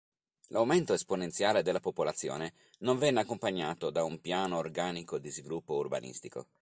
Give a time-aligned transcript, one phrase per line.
[0.47, 6.47] L'aumento esponenziale della popolazione non venne accompagnato da un piano organico di sviluppo urbanistico.